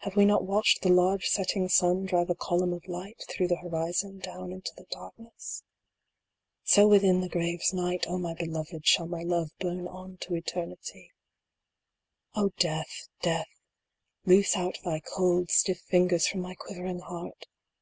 Have 0.00 0.16
we 0.16 0.26
not 0.26 0.44
watched 0.44 0.82
the 0.82 0.90
large 0.90 1.28
setting 1.28 1.66
sun 1.66 2.04
drive 2.04 2.28
a 2.28 2.34
H4 2.34 2.34
DYING. 2.34 2.36
column 2.40 2.72
of 2.74 2.88
light 2.88 3.24
through 3.30 3.48
the 3.48 3.56
horizon 3.56 4.18
down 4.18 4.52
into 4.52 4.70
the 4.76 4.84
darkness? 4.90 5.62
So 6.62 6.86
within 6.86 7.22
the 7.22 7.28
grave 7.30 7.60
s 7.62 7.72
night, 7.72 8.04
O 8.06 8.18
my 8.18 8.34
beloved! 8.34 8.84
shall 8.86 9.06
my 9.06 9.22
love 9.22 9.48
burn 9.58 9.88
on 9.88 10.18
to 10.18 10.34
eternity. 10.34 11.12
O 12.34 12.50
Death! 12.58 13.08
Death! 13.22 13.48
loose 14.26 14.58
out 14.58 14.76
thy 14.84 15.00
cold, 15.00 15.50
stiff 15.50 15.80
fingers 15.88 16.26
from 16.26 16.42
my 16.42 16.54
quivering 16.54 16.98
heart 16.98 17.46